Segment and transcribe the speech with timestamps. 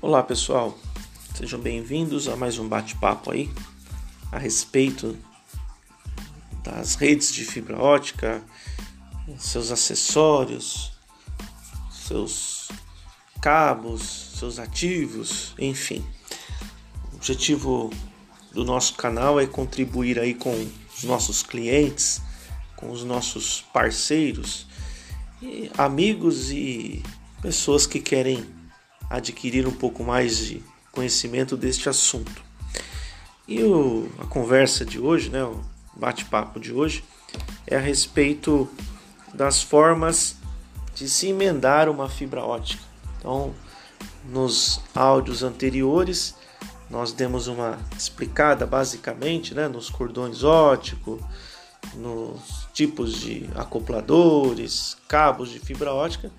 [0.00, 0.78] Olá pessoal,
[1.34, 3.50] sejam bem-vindos a mais um bate-papo aí
[4.30, 5.18] a respeito
[6.62, 8.40] das redes de fibra ótica,
[9.36, 10.92] seus acessórios,
[11.90, 12.68] seus
[13.42, 16.06] cabos, seus ativos, enfim.
[17.12, 17.90] O objetivo
[18.52, 20.54] do nosso canal é contribuir aí com
[20.96, 22.22] os nossos clientes,
[22.76, 24.64] com os nossos parceiros,
[25.76, 27.02] amigos e
[27.42, 28.57] pessoas que querem
[29.08, 30.62] adquirir um pouco mais de
[30.92, 32.42] conhecimento deste assunto.
[33.46, 35.62] E o, a conversa de hoje, né, o
[35.94, 37.04] bate-papo de hoje,
[37.66, 38.68] é a respeito
[39.32, 40.36] das formas
[40.94, 42.82] de se emendar uma fibra ótica.
[43.18, 43.54] Então,
[44.28, 46.34] nos áudios anteriores,
[46.90, 51.20] nós demos uma explicada basicamente né, nos cordões óticos,
[51.94, 56.30] nos tipos de acopladores, cabos de fibra ótica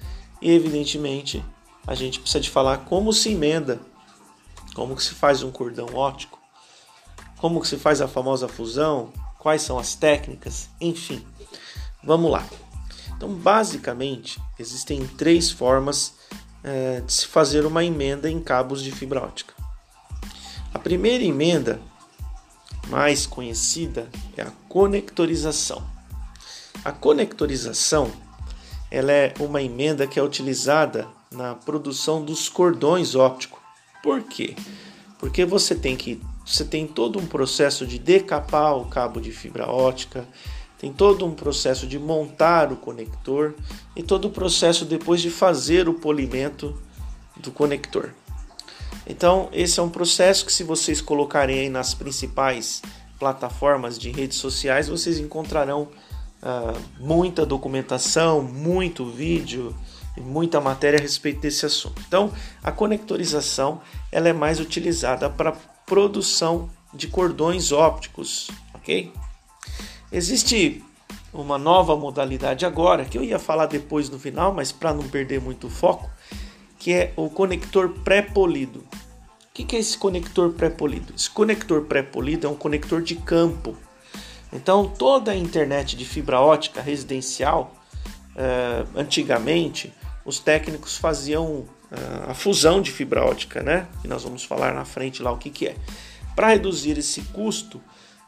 [0.42, 1.44] e, evidentemente,
[1.90, 3.80] a gente precisa de falar como se emenda,
[4.76, 6.40] como que se faz um cordão óptico,
[7.38, 11.26] como que se faz a famosa fusão, quais são as técnicas, enfim.
[12.04, 12.46] Vamos lá.
[13.18, 16.14] Então, basicamente, existem três formas
[16.64, 19.56] é, de se fazer uma emenda em cabos de fibra ótica.
[20.72, 21.82] A primeira emenda,
[22.88, 25.84] mais conhecida, é a conectorização.
[26.86, 28.12] A conectorização
[28.92, 33.60] ela é uma emenda que é utilizada na produção dos cordões ópticos.
[34.02, 34.56] Por quê?
[35.20, 39.70] Porque você tem que você tem todo um processo de decapar o cabo de fibra
[39.70, 40.28] ótica,
[40.80, 43.54] tem todo um processo de montar o conector
[43.96, 46.76] e todo o processo depois de fazer o polimento
[47.38, 48.14] do conector.
[49.06, 52.82] Então, esse é um processo que se vocês colocarem aí nas principais
[53.20, 55.84] plataformas de redes sociais, vocês encontrarão
[56.42, 59.76] uh, muita documentação, muito vídeo,
[60.20, 62.02] muita matéria a respeito desse assunto.
[62.08, 62.32] Então,
[62.64, 63.82] a conectorização
[64.12, 65.54] ela é mais utilizada para
[65.86, 69.12] produção de cordões ópticos, ok?
[70.12, 70.84] Existe
[71.34, 75.40] uma nova modalidade agora que eu ia falar depois no final, mas para não perder
[75.40, 76.10] muito o foco,
[76.78, 78.80] que é o conector pré-polido.
[78.80, 81.14] O que é esse conector pré-polido?
[81.16, 83.76] Esse conector pré-polido é um conector de campo.
[84.52, 87.76] Então, toda a internet de fibra ótica residencial,
[88.36, 89.94] eh, antigamente,
[90.26, 93.88] os técnicos faziam ah, a fusão de fibra ótica, né?
[94.04, 95.76] E nós vamos falar na frente lá o que, que é.
[96.36, 97.82] Para reduzir esse custo,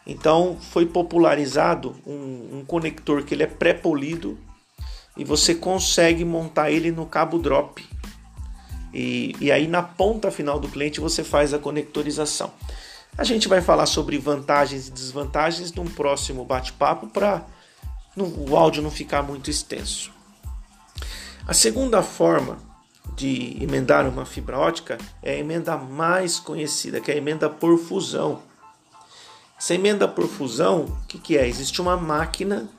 [0.06, 4.38] então foi popularizado um, um conector que ele é pré-polido
[5.16, 7.86] e você consegue montar ele no cabo drop.
[8.94, 12.52] E, e aí na ponta final do cliente você faz a conectorização.
[13.18, 17.46] A gente vai falar sobre vantagens e desvantagens num próximo bate-papo para
[18.18, 20.12] o áudio não ficar muito extenso.
[21.52, 22.58] A segunda forma
[23.14, 27.78] de emendar uma fibra ótica é a emenda mais conhecida, que é a emenda por
[27.78, 28.42] fusão.
[29.60, 31.46] Essa emenda por fusão, o que, que é?
[31.46, 32.70] Existe uma máquina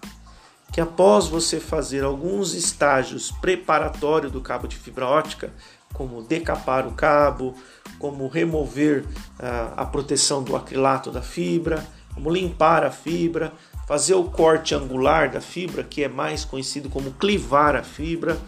[0.72, 5.52] que após você fazer alguns estágios preparatórios do cabo de fibra ótica,
[5.92, 7.54] como decapar o cabo,
[7.98, 13.52] como remover uh, a proteção do acrilato da fibra, como limpar a fibra,
[13.86, 18.38] fazer o corte angular da fibra, que é mais conhecido como clivar a fibra.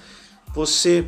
[0.55, 1.07] Você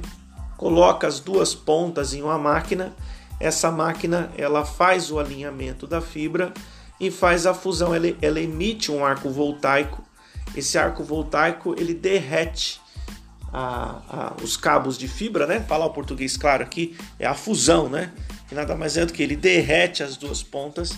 [0.56, 2.94] coloca as duas pontas em uma máquina,
[3.38, 6.52] essa máquina ela faz o alinhamento da fibra
[6.98, 10.02] e faz a fusão, ela, ela emite um arco voltaico.
[10.56, 12.80] Esse arco voltaico ele derrete
[13.52, 15.60] a, a, os cabos de fibra, né?
[15.60, 18.12] Falar o português claro aqui é a fusão, né?
[18.48, 20.94] Que nada mais é do que ele derrete as duas pontas,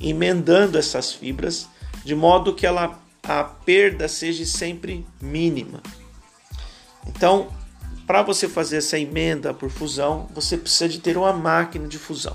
[0.00, 1.68] emendando essas fibras
[2.04, 5.82] de modo que ela, a perda seja sempre mínima.
[7.06, 7.48] Então,
[8.06, 12.34] para você fazer essa emenda por fusão, você precisa de ter uma máquina de fusão.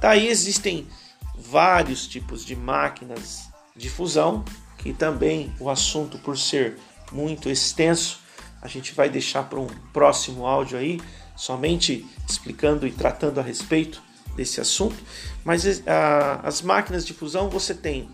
[0.00, 0.86] Daí existem
[1.34, 4.44] vários tipos de máquinas de fusão,
[4.78, 6.78] que também o assunto por ser
[7.12, 8.20] muito extenso,
[8.60, 11.00] a gente vai deixar para um próximo áudio aí,
[11.36, 14.02] somente explicando e tratando a respeito
[14.34, 14.96] desse assunto.
[15.44, 18.08] Mas a, as máquinas de fusão você tem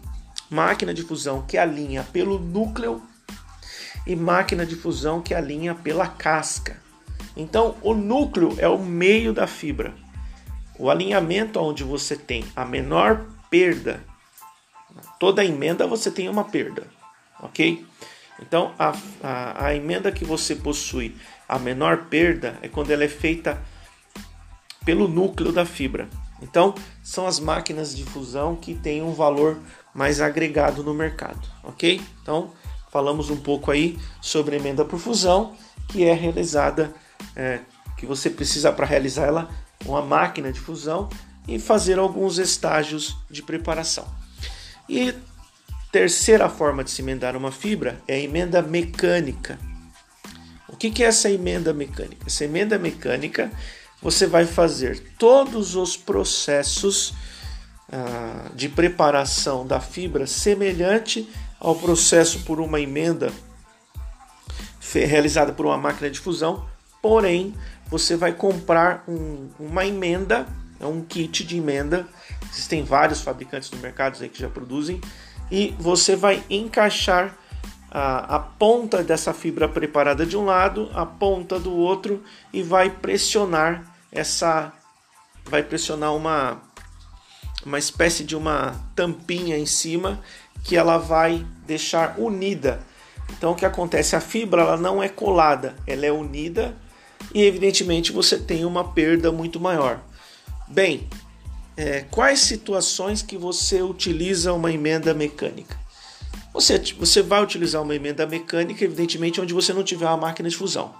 [0.52, 3.02] máquina de fusão que alinha pelo núcleo
[4.06, 6.76] e máquina de fusão que alinha pela casca.
[7.36, 9.94] Então, o núcleo é o meio da fibra.
[10.78, 14.04] O alinhamento onde você tem a menor perda,
[15.18, 16.86] toda emenda você tem uma perda,
[17.40, 17.86] ok?
[18.40, 21.16] Então, a, a, a emenda que você possui
[21.48, 23.62] a menor perda é quando ela é feita
[24.84, 26.08] pelo núcleo da fibra.
[26.42, 29.58] Então, são as máquinas de fusão que têm um valor
[29.94, 32.00] mais agregado no mercado, ok?
[32.22, 32.52] Então,
[32.90, 35.54] falamos um pouco aí sobre emenda por fusão,
[35.88, 36.92] que é realizada,
[37.36, 37.60] é,
[37.96, 39.50] que você precisa para realizar ela
[39.84, 41.08] uma máquina de fusão
[41.46, 44.06] e fazer alguns estágios de preparação.
[44.88, 45.14] E
[45.90, 49.58] terceira forma de se emendar uma fibra é a emenda mecânica.
[50.68, 52.24] O que é essa emenda mecânica?
[52.26, 53.52] Essa emenda mecânica
[54.00, 57.14] você vai fazer todos os processos
[58.54, 61.28] de preparação da fibra semelhante
[61.60, 63.32] ao processo por uma emenda
[64.94, 66.66] realizada por uma máquina de fusão,
[67.00, 67.54] porém
[67.86, 70.46] você vai comprar um, uma emenda,
[70.80, 72.06] é um kit de emenda.
[72.50, 75.00] Existem vários fabricantes no mercado aí que já produzem
[75.50, 77.36] e você vai encaixar
[77.90, 82.22] a, a, ponta dessa fibra preparada de um lado, a ponta do outro
[82.52, 84.72] e vai pressionar essa
[85.44, 86.60] vai pressionar uma
[87.64, 90.20] uma espécie de uma tampinha em cima
[90.64, 92.80] que ela vai deixar unida.
[93.30, 94.14] Então o que acontece?
[94.14, 96.76] A fibra ela não é colada, ela é unida
[97.34, 100.00] e evidentemente você tem uma perda muito maior.
[100.68, 101.08] Bem,
[101.76, 105.76] é, quais situações que você utiliza uma emenda mecânica?
[106.52, 110.56] Você, você vai utilizar uma emenda mecânica, evidentemente, onde você não tiver uma máquina de
[110.56, 110.94] fusão.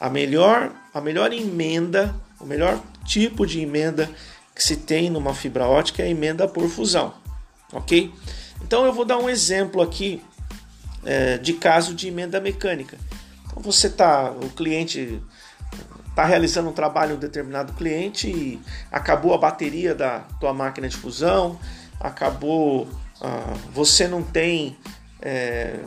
[0.00, 4.10] A melhor, a melhor emenda, o melhor tipo de emenda
[4.54, 7.14] que se tem numa fibra ótica é a emenda por fusão,
[7.72, 8.12] ok?
[8.62, 10.22] Então eu vou dar um exemplo aqui
[11.04, 12.96] é, de caso de emenda mecânica.
[13.46, 15.20] Então você tá, o cliente
[16.08, 18.60] está realizando um trabalho um determinado cliente e
[18.90, 21.58] acabou a bateria da tua máquina de fusão,
[21.98, 22.88] acabou,
[23.20, 24.76] ah, você não tem
[25.20, 25.80] é,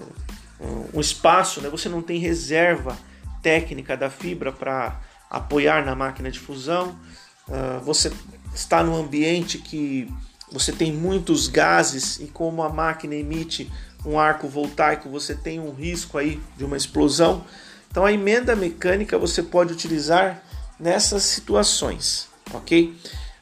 [0.94, 1.70] um espaço, né?
[1.70, 2.98] você não tem reserva
[3.42, 5.00] técnica da fibra para
[5.30, 7.00] apoiar na máquina de fusão,
[7.48, 8.12] uh, você
[8.54, 10.12] está num ambiente que
[10.52, 13.72] você tem muitos gases e como a máquina emite
[14.06, 17.44] um arco voltaico, você tem um risco aí de uma explosão.
[17.90, 20.42] Então a emenda mecânica você pode utilizar
[20.80, 22.96] nessas situações, ok?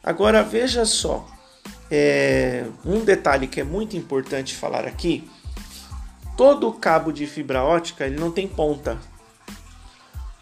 [0.03, 1.27] Agora veja só,
[1.91, 5.29] é, um detalhe que é muito importante falar aqui:
[6.37, 8.97] todo cabo de fibra ótica ele não tem ponta,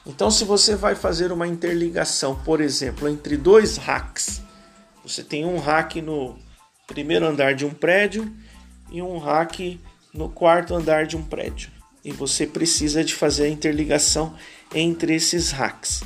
[0.05, 4.41] então, se você vai fazer uma interligação, por exemplo, entre dois racks,
[5.03, 6.37] você tem um rack no
[6.87, 8.31] primeiro andar de um prédio
[8.91, 9.79] e um rack
[10.13, 11.71] no quarto andar de um prédio,
[12.05, 14.35] e você precisa de fazer a interligação
[14.73, 16.03] entre esses racks.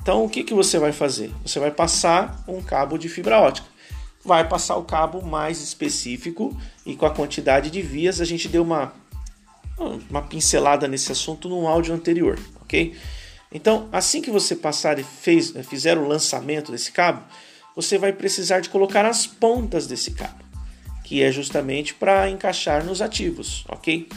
[0.00, 1.30] Então, o que, que você vai fazer?
[1.44, 3.66] Você vai passar um cabo de fibra ótica.
[4.22, 8.62] Vai passar o cabo mais específico e com a quantidade de vias a gente deu
[8.62, 8.92] uma,
[10.08, 12.94] uma pincelada nesse assunto no áudio anterior, ok?
[13.52, 17.22] Então, assim que você passar e fez, fizer o lançamento desse cabo,
[17.74, 20.44] você vai precisar de colocar as pontas desse cabo,
[21.02, 24.08] que é justamente para encaixar nos ativos, ok?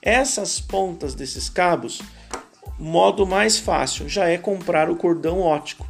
[0.00, 2.00] Essas pontas desses cabos,
[2.78, 5.86] modo mais fácil já é comprar o cordão ótico.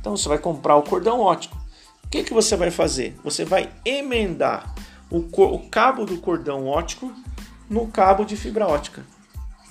[0.00, 1.56] Então, você vai comprar o cordão ótico.
[2.04, 3.16] O que, que você vai fazer?
[3.24, 4.72] Você vai emendar
[5.10, 7.12] o, o cabo do cordão ótico
[7.68, 9.04] no cabo de fibra ótica,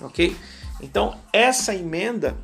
[0.00, 0.36] ok?
[0.82, 2.36] Então, essa emenda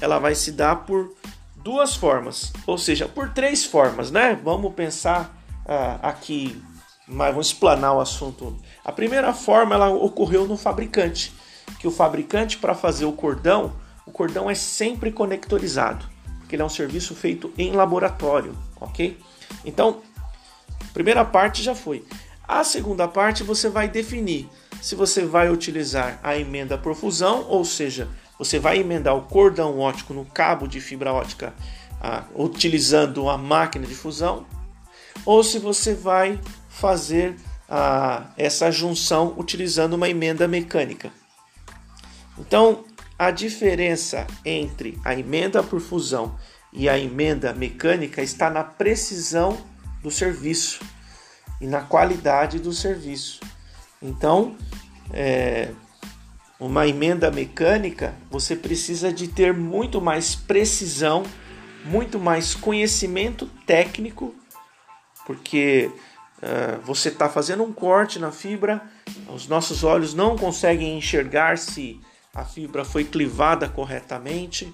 [0.00, 1.14] ela vai se dar por
[1.62, 4.38] duas formas, ou seja, por três formas, né?
[4.42, 6.60] Vamos pensar uh, aqui,
[7.06, 8.56] mas vamos explanar o assunto.
[8.84, 11.32] A primeira forma ela ocorreu no fabricante,
[11.78, 13.72] que o fabricante para fazer o cordão,
[14.06, 16.06] o cordão é sempre conectorizado,
[16.38, 19.18] porque ele é um serviço feito em laboratório, ok?
[19.64, 20.00] Então,
[20.92, 22.04] primeira parte já foi.
[22.46, 24.48] A segunda parte você vai definir
[24.80, 28.08] se você vai utilizar a emenda por fusão, ou seja,
[28.40, 31.52] você vai emendar o cordão óptico no cabo de fibra ótica
[32.00, 34.46] ah, utilizando uma máquina de fusão,
[35.26, 37.36] ou se você vai fazer
[37.68, 41.12] ah, essa junção utilizando uma emenda mecânica.
[42.38, 42.82] Então,
[43.18, 46.34] a diferença entre a emenda por fusão
[46.72, 49.58] e a emenda mecânica está na precisão
[50.02, 50.80] do serviço
[51.60, 53.38] e na qualidade do serviço.
[54.00, 54.56] Então,
[55.12, 55.74] é,
[56.60, 61.22] uma emenda mecânica, você precisa de ter muito mais precisão,
[61.86, 64.34] muito mais conhecimento técnico,
[65.26, 65.90] porque
[66.42, 68.82] uh, você está fazendo um corte na fibra,
[69.34, 71.98] os nossos olhos não conseguem enxergar se
[72.34, 74.72] a fibra foi clivada corretamente.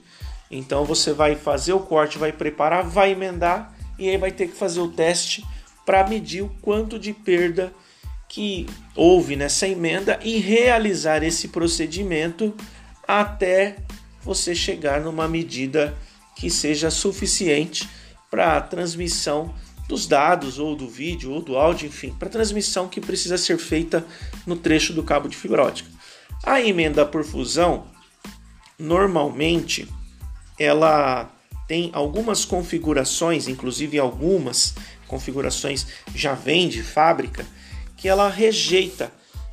[0.51, 4.57] Então você vai fazer o corte, vai preparar, vai emendar e aí vai ter que
[4.57, 5.45] fazer o teste
[5.85, 7.73] para medir o quanto de perda
[8.29, 12.55] que houve nessa emenda e realizar esse procedimento
[13.07, 13.77] até
[14.23, 15.97] você chegar numa medida
[16.35, 17.89] que seja suficiente
[18.31, 19.55] para a transmissão
[19.89, 23.57] dos dados ou do vídeo ou do áudio, enfim, para a transmissão que precisa ser
[23.57, 24.05] feita
[24.45, 25.89] no trecho do cabo de fibra ótica.
[26.43, 27.87] A emenda por fusão,
[28.79, 29.89] normalmente,
[30.59, 31.31] ela
[31.69, 34.75] tem algumas configurações, inclusive algumas
[35.07, 37.47] configurações já vem de fábrica,
[37.97, 39.11] que ela rejeita.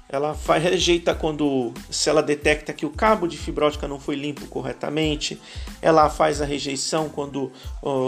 [0.09, 4.45] Ela rejeita quando se ela detecta que o cabo de fibra ótica não foi limpo
[4.45, 5.41] corretamente.
[5.81, 7.51] Ela faz a rejeição quando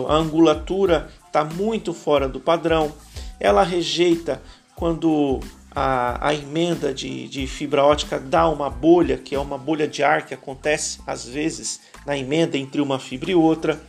[0.07, 2.93] a angulatura está muito fora do padrão.
[3.39, 4.39] Ela rejeita
[4.75, 5.39] quando
[5.75, 10.03] a, a emenda de, de, fibra ótica dá uma bolha, que é uma bolha de
[10.03, 13.81] ar que acontece às vezes na emenda entre uma fibra e outra.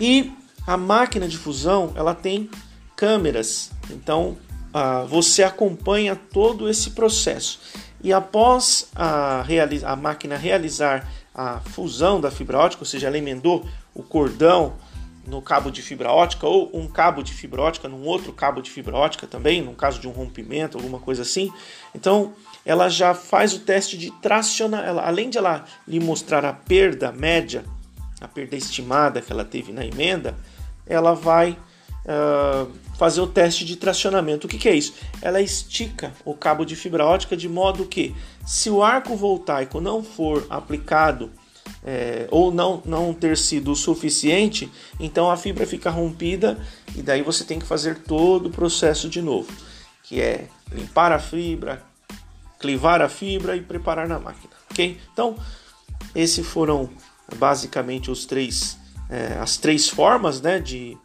[0.00, 0.32] E
[0.66, 2.48] a máquina de fusão ela tem
[2.96, 4.36] câmeras, então
[4.72, 7.60] ah, você acompanha todo esse processo.
[8.02, 9.44] E após a,
[9.84, 13.64] a máquina realizar a fusão da fibra ótica, ou seja, ela emendou
[13.94, 14.74] o cordão
[15.26, 18.70] no cabo de fibra ótica ou um cabo de fibra ótica num outro cabo de
[18.70, 21.52] fibra ótica também, no caso de um rompimento, alguma coisa assim.
[21.94, 26.52] Então, ela já faz o teste de tracionar, ela, além de ela lhe mostrar a
[26.52, 27.64] perda média,
[28.20, 30.36] a perda estimada que ela teve na emenda,
[30.86, 31.56] ela vai
[32.04, 34.46] uh, fazer o teste de tracionamento.
[34.46, 34.94] O que, que é isso?
[35.20, 38.14] Ela estica o cabo de fibra ótica de modo que,
[38.46, 41.30] se o arco voltaico não for aplicado
[41.84, 46.58] é, ou não, não ter sido o suficiente, então a fibra fica rompida
[46.94, 49.52] e daí você tem que fazer todo o processo de novo,
[50.02, 51.82] que é limpar a fibra,
[52.58, 54.98] clivar a fibra e preparar na máquina, ok?
[55.12, 55.36] Então,
[56.14, 56.88] esses foram
[57.36, 58.78] basicamente os três,
[59.10, 60.96] é, as três formas né, de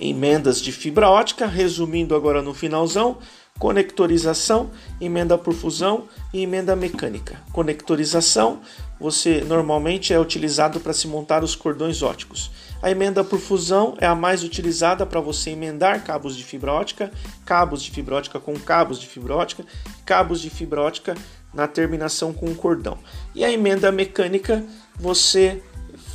[0.00, 3.18] emendas de fibra ótica, resumindo agora no finalzão,
[3.58, 7.40] conectorização, emenda por fusão e emenda mecânica.
[7.52, 8.60] Conectorização,
[9.00, 12.50] você normalmente é utilizado para se montar os cordões óticos.
[12.80, 17.10] A emenda por fusão é a mais utilizada para você emendar cabos de fibra ótica,
[17.44, 19.64] cabos de fibra ótica com cabos de fibra ótica,
[20.06, 21.16] cabos de fibra ótica
[21.52, 22.96] na terminação com um cordão.
[23.34, 24.64] E a emenda mecânica
[24.96, 25.60] você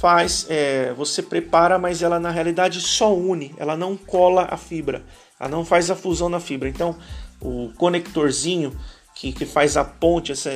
[0.04, 5.02] faz, é, você prepara, mas ela na realidade só une, ela não cola a fibra,
[5.40, 6.68] ela não faz a fusão na fibra.
[6.68, 6.98] Então
[7.40, 8.78] o conectorzinho
[9.16, 10.50] que, que faz a ponte essa,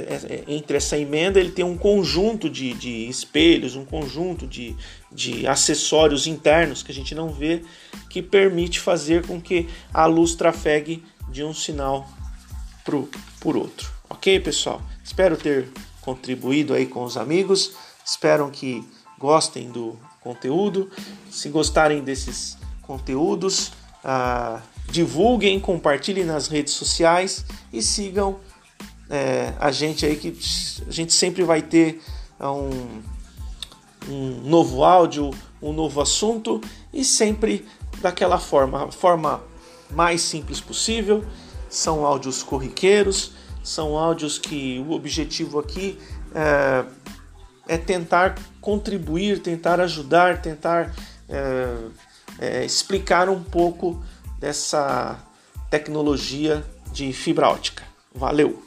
[0.49, 4.75] entre essa emenda, ele tem um conjunto de, de espelhos, um conjunto de,
[5.09, 7.61] de acessórios internos que a gente não vê,
[8.09, 12.05] que permite fazer com que a luz trafegue de um sinal
[12.83, 13.89] pro, por outro.
[14.09, 14.81] Ok, pessoal?
[15.01, 15.69] Espero ter
[16.01, 17.71] contribuído aí com os amigos.
[18.05, 18.83] Espero que
[19.17, 20.89] gostem do conteúdo.
[21.29, 23.71] Se gostarem desses conteúdos,
[24.03, 28.39] ah, divulguem, compartilhem nas redes sociais e sigam
[29.09, 30.37] é, a gente aí que
[30.87, 32.01] a gente sempre vai ter
[32.39, 33.01] é, um,
[34.07, 35.31] um novo áudio,
[35.61, 36.61] um novo assunto
[36.93, 37.65] e sempre
[38.01, 39.41] daquela forma, forma
[39.91, 41.23] mais simples possível.
[41.69, 43.31] São áudios corriqueiros,
[43.63, 45.97] são áudios que o objetivo aqui
[46.33, 46.85] é,
[47.67, 50.93] é tentar contribuir, tentar ajudar, tentar
[51.29, 51.67] é,
[52.39, 54.03] é, explicar um pouco
[54.39, 55.17] dessa
[55.69, 57.83] tecnologia de fibra ótica.
[58.13, 58.66] Valeu!